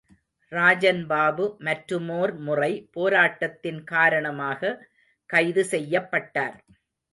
ராஜன் 0.51 1.01
பாபு, 1.07 1.45
மற்றுமோர் 1.59 2.33
முறை 2.39 2.71
போராட்டத்தின் 2.91 3.81
காரணமாக 3.83 4.75
கைது 5.29 5.65
செய்யப்பட்டார். 5.65 6.57